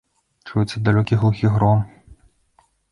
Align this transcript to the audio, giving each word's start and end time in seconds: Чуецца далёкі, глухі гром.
Чуецца 0.47 0.81
далёкі, 0.87 1.19
глухі 1.21 1.53
гром. 1.59 1.79